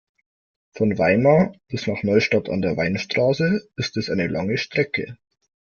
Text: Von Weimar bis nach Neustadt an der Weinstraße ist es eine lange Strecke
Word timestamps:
Von 0.71 0.97
Weimar 0.97 1.53
bis 1.67 1.85
nach 1.85 2.01
Neustadt 2.01 2.49
an 2.49 2.63
der 2.63 2.75
Weinstraße 2.75 3.69
ist 3.75 3.97
es 3.97 4.09
eine 4.09 4.25
lange 4.25 4.57
Strecke 4.57 5.19